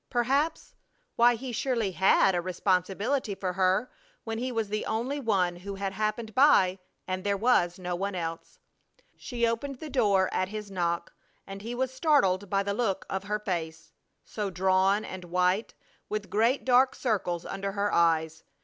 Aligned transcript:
Perhaps 0.09 0.73
Why, 1.15 1.35
he 1.35 1.51
surely 1.51 1.91
had 1.91 2.33
a 2.33 2.41
responsibility 2.41 3.35
for 3.35 3.53
her 3.53 3.91
when 4.23 4.39
he 4.39 4.51
was 4.51 4.69
the 4.69 4.83
only 4.87 5.19
one 5.19 5.57
who 5.57 5.75
had 5.75 5.93
happened 5.93 6.33
by 6.33 6.79
and 7.07 7.23
there 7.23 7.37
was 7.37 7.77
no 7.77 7.95
one 7.95 8.15
else! 8.15 8.57
She 9.15 9.45
opened 9.45 9.75
the 9.77 9.91
door 9.91 10.27
at 10.33 10.47
his 10.49 10.71
knock 10.71 11.13
and 11.45 11.61
he 11.61 11.75
was 11.75 11.93
startled 11.93 12.49
by 12.49 12.63
the 12.63 12.73
look 12.73 13.05
of 13.11 13.25
her 13.25 13.37
face, 13.37 13.91
so 14.23 14.49
drawn 14.49 15.05
and 15.05 15.25
white, 15.25 15.75
with 16.09 16.31
great 16.31 16.65
dark 16.65 16.95
circles 16.95 17.45
under 17.45 17.73
her 17.73 17.93
eyes. 17.93 18.43